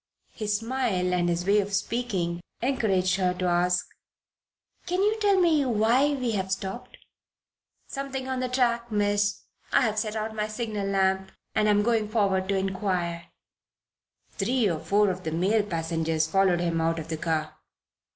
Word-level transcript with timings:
His 0.31 0.57
smile, 0.57 1.13
and 1.13 1.29
his 1.29 1.45
way 1.45 1.59
of 1.59 1.71
speaking, 1.75 2.41
encouraged 2.59 3.17
her 3.17 3.35
to 3.35 3.45
ask: 3.45 3.85
"Can 4.87 5.03
you 5.03 5.19
tell 5.19 5.39
me 5.39 5.63
why 5.63 6.13
we 6.15 6.31
have 6.31 6.51
stopped?" 6.51 6.97
"Something 7.85 8.27
on 8.27 8.39
the 8.39 8.49
track, 8.49 8.91
Miss. 8.91 9.43
I 9.71 9.81
have 9.81 9.99
set 9.99 10.15
out 10.15 10.33
my 10.33 10.47
signal 10.47 10.87
lamp 10.87 11.31
and 11.53 11.67
am 11.69 11.83
going 11.83 12.09
forward 12.09 12.49
to 12.49 12.55
inquire." 12.57 13.27
Three 14.31 14.67
or 14.67 14.79
four 14.79 15.11
of 15.11 15.23
the 15.23 15.31
male 15.31 15.61
passengers 15.61 16.25
followed 16.25 16.61
him 16.61 16.81
out 16.81 16.97
of 16.97 17.09
the 17.09 17.17
car. 17.17 17.57